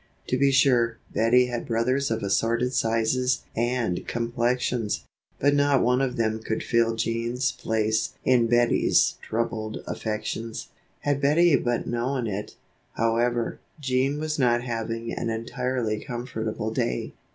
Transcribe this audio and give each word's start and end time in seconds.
To 0.29 0.35
be 0.35 0.49
sure, 0.49 0.97
Bettie 1.13 1.45
had 1.45 1.67
brothers 1.67 2.09
of 2.09 2.23
assorted 2.23 2.73
sizes 2.73 3.43
and 3.55 4.07
complexions, 4.07 5.05
but 5.37 5.53
not 5.53 5.83
one 5.83 6.01
of 6.01 6.15
them 6.15 6.39
could 6.39 6.63
fill 6.63 6.95
Jean's 6.95 7.51
place 7.51 8.13
in 8.25 8.47
Bettie's 8.47 9.19
troubled 9.21 9.83
affections. 9.85 10.69
Had 11.01 11.21
Bettie 11.21 11.55
but 11.55 11.85
known 11.85 12.25
it, 12.25 12.55
however, 12.93 13.59
Jean 13.79 14.17
was 14.19 14.39
not 14.39 14.63
having 14.63 15.13
an 15.13 15.29
entirely 15.29 15.99
comfortable 15.99 16.71
day. 16.71 17.13